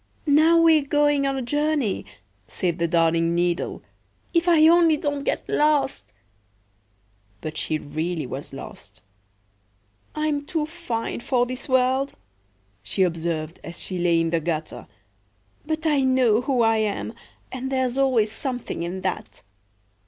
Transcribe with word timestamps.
"Now 0.25 0.59
we're 0.59 0.81
going 0.83 1.27
on 1.27 1.37
a 1.37 1.43
journey," 1.43 2.07
said 2.47 2.79
the 2.79 2.87
Darning 2.87 3.35
needle. 3.35 3.83
"If 4.33 4.47
I 4.47 4.67
only 4.67 4.97
don't 4.97 5.23
get 5.23 5.47
lost!"But 5.47 7.55
she 7.55 7.77
really 7.77 8.25
was 8.25 8.51
lost."I'm 8.51 10.41
too 10.41 10.65
fine 10.65 11.19
for 11.19 11.45
this 11.45 11.69
world," 11.69 12.13
she 12.81 13.03
observed, 13.03 13.59
as 13.63 13.79
she 13.79 13.99
lay 13.99 14.19
in 14.19 14.31
the 14.31 14.39
gutter. 14.39 14.87
"But 15.67 15.85
I 15.85 16.01
know 16.01 16.41
who 16.41 16.63
I 16.63 16.77
am, 16.77 17.13
and 17.51 17.71
there's 17.71 17.99
always 17.99 18.31
something 18.31 18.81
in 18.81 19.01
that!" 19.01 19.43